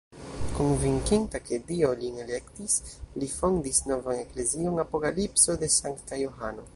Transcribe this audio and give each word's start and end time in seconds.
Konvinkita, 0.59 1.37
ke 1.49 1.59
Dio 1.67 1.89
lin 1.99 2.17
elektis, 2.23 2.79
li 3.23 3.29
fondis 3.35 3.83
novan 3.91 4.23
eklezion 4.25 4.85
Apokalipso 4.89 5.61
de 5.65 5.71
sankta 5.79 6.23
Johano. 6.27 6.67